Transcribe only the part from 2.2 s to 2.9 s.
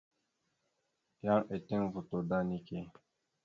da neke.